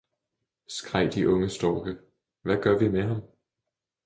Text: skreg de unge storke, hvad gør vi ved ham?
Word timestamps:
skreg 0.67 1.13
de 1.13 1.29
unge 1.29 1.49
storke, 1.49 1.97
hvad 2.41 2.57
gør 2.61 2.79
vi 2.79 2.91
ved 2.93 3.03
ham? 3.03 3.23